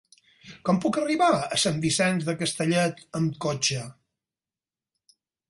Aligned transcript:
Com 0.69 0.77
puc 0.85 0.95
arribar 1.01 1.27
a 1.49 1.59
Sant 1.63 1.77
Vicenç 1.83 2.25
de 2.31 2.35
Castellet 2.41 3.05
amb 3.21 3.37
cotxe? 3.47 3.85